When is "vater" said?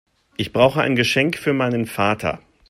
1.85-2.39